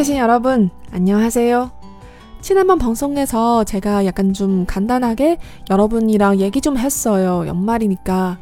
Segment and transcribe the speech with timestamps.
[0.00, 1.70] 계신 여러분, 안녕하세요.
[2.40, 5.36] 지난번 방송 에서 제가 약간 좀 간단하게
[5.68, 7.46] 여러분이랑 얘기 좀 했어요.
[7.46, 8.38] 연말이니까.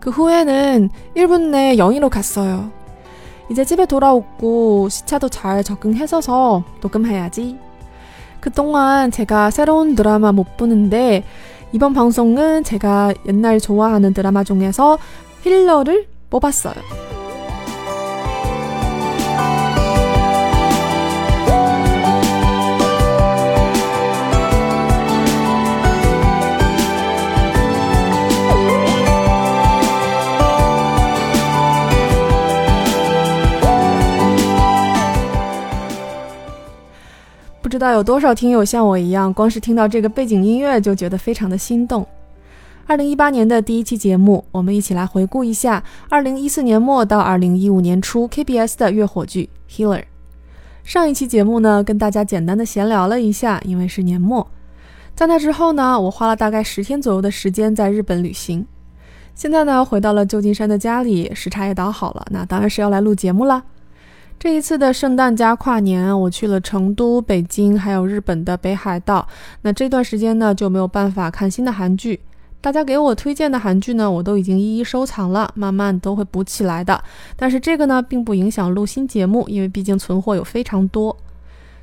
[0.00, 2.72] 그 후에는 1분 내에 영희로 갔어요.
[3.48, 7.60] 이제 집에 돌아오고 시차도 잘 적응해서서 녹음해야지.
[8.40, 11.22] 그동안 제가 새로운 드라마 못 보는데
[11.70, 14.98] 이번 방송은 제가 옛날 좋아하는 드라마 중에서
[15.44, 17.07] 힐러를 뽑았어요.
[37.78, 42.04] 不知道有多少听友像我一样，光是听到这个背景音乐就觉得非常的心动。
[42.88, 50.00] 二零一八年的第一期节目，我们一起来回顾一下二零一四年末到二零一五年初 KBS 的月火剧《Healer》。
[50.82, 54.44] 上一期节目呢，跟大家简单的闲聊了一下，因为是年末。
[55.14, 58.66] 在那之后呢，我花了大概十天左右的时间在日本旅行。
[59.36, 63.62] 现在呢，回到了旧金山的家里，时差也倒好了，那当然是要来录节目啦。
[64.38, 69.26] 这一次的圣诞加跨年，我去了成都、北京，还有日本的北海道。
[69.62, 72.20] 那这段时间呢，就没有办法看新的韩剧。
[72.60, 77.02] 大家给我推荐的韩剧呢，我都已经一一收藏了，慢慢都会补起来的。
[77.34, 81.16] 但是这个呢，并不影响录新节目，因为毕竟存货有非常多。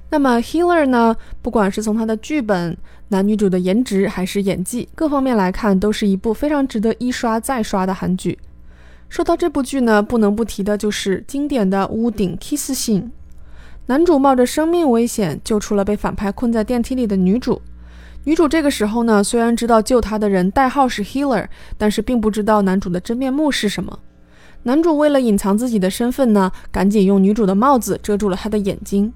[0.09, 2.78] 那么《Healer》呢，不管是从它的剧本、
[3.09, 8.40] 男女主的颜值，还是演技各方面来看，都是一部非常值得一刷再刷的韩剧。
[9.16, 13.10] 说到这部剧呢，不能不提的就是经典的屋顶 kiss 信。
[13.86, 17.62] 男主冒着生命危险救出了被反派困在电梯里的女主。
[18.26, 24.00] 女主这个时候呢，虽然知道救她的人代号是 Healer，但是并不知道男主的真面目是什么。
[24.64, 29.14] 男主为了隐藏自己的身份呢，赶紧用女主的帽子遮住了她的眼睛。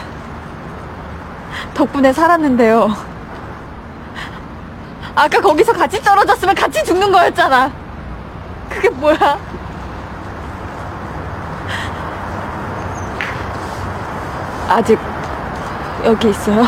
[1.73, 2.89] 덕분에 살았는데요.
[5.15, 7.71] 아까 거기서 같이 떨어졌으면 같이 죽는 거였잖아.
[8.69, 9.39] 그게 뭐야?
[14.69, 14.99] 아직
[16.03, 16.63] 여기 있어요?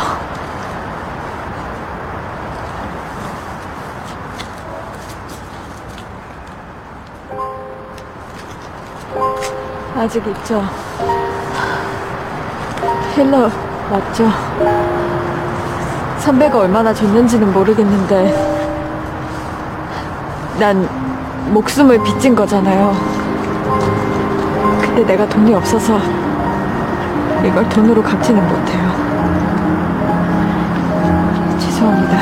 [9.95, 10.63] 아직 있죠.
[13.13, 14.29] 힐러 맞죠?
[16.19, 18.59] 선배가 얼마나 줬는지는 모르겠는데
[20.59, 20.87] 난
[21.51, 22.93] 목숨을 빚진 거잖아요.
[24.81, 25.97] 근데 내가 돈이 없어서
[27.43, 28.89] 이걸 돈으로 갚지는 못해요.
[31.59, 32.17] 죄송합니다.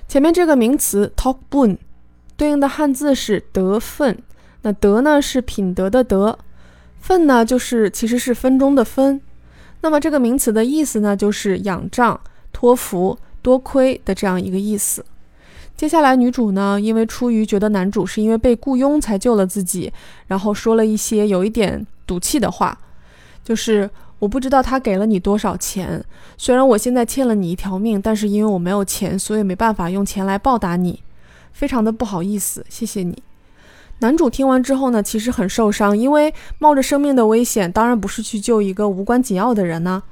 [0.07, 1.77] 前面这个名词덕 분，
[2.35, 4.21] 对应的汉字是德分。
[4.63, 6.37] 那德呢是品德的德，
[6.99, 9.21] 分呢就是其实是分中的分。
[9.81, 12.19] 那么这个名词的意思呢，就是仰仗、
[12.51, 15.04] 托福、 多亏的这样一个意思。
[15.76, 19.92] 接下来女主呢，因为出于觉得男主是因为被雇佣才救了自己，
[20.26, 22.76] 然后说了一些有一点赌气的话，
[23.44, 23.88] 就是
[24.18, 26.04] 我不知道他给了你多少钱，
[26.36, 31.00] 虽然我现在欠了你一条命，但是因为我没有钱，所以没办法用钱来报答你，
[31.52, 33.22] 非常的不好意思，谢谢你。
[34.00, 40.02] 男主听完之后呢，其实很受伤，因为冒着生命的危险，当然不是去救一个无关紧要的人呢。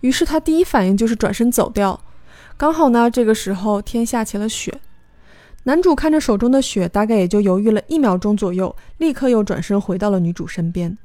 [0.00, 2.00] 于是他第一反应就是转身走掉。
[2.59, 4.79] 刚好呢，这个时候天下起了雪。
[5.63, 10.97] 男主看着手中的雪，大概也就犹豫了一秒钟左右，立刻又转身回到了女主身边。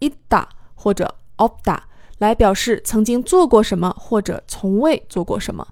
[0.00, 1.80] 있다或者없다
[2.18, 5.68] 来表示曾经做过什么或者从未做过什么。”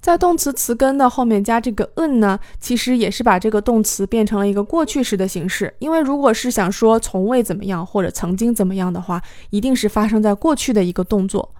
[0.00, 5.72] 在动词词根的后面加这个 n 呢，其实也是把这个动词变成了一个过去时的形式。
[5.78, 11.54] 因为如果是想说从未怎么样或者曾经怎么样的话，一定是发生在过去的一个动作。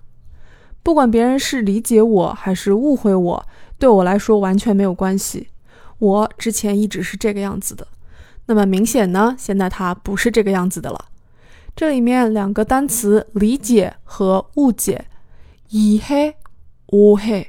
[0.83, 3.47] 不管别人是理解我还是误会我，
[3.79, 5.49] 对我来说完全没有关系。
[5.99, 7.87] 我之前一直是这个样子的。
[8.47, 11.07] 那么明显呢，现在他不是这个样子的了。
[11.76, 15.06] 这里面两个单词理解和误解，
[15.70, 16.36] 以黑、
[16.92, 17.48] 乌黑，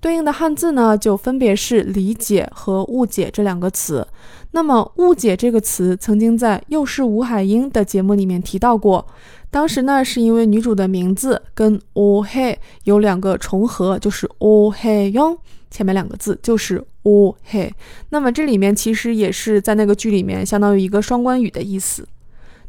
[0.00, 4.06] 对应的汉字呢就分别是理解和误解这两个词。
[4.50, 9.06] 那么误解这个词曾经在又是吴海英的节目里面提到过，
[9.50, 15.36] 当时呢是因为女主的名字跟乌黑有两个重合，就是乌黑用
[15.70, 17.72] 前面两个字就是乌黑。
[18.10, 22.06] 那么这里面其实也是在那个剧里面相当于一个双关语的意思。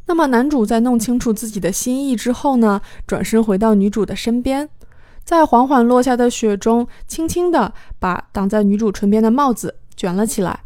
[0.09, 4.67] 那么男主在弄清楚自己的心意之后呢，转身回到女主的身边，
[5.23, 10.61] 在缓缓落下的雪中，轻轻地把挡在女主唇边的帽子卷了起来。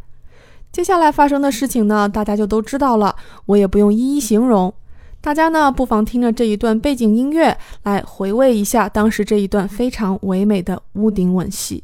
[0.71, 4.73] 接下来发生的事情呢，大家就都知道了，我也不用一一形容。
[5.19, 11.83] 大家呢，不妨听着这一段背景音乐，来回味一下当时这一段非常唯美的屋顶吻戏。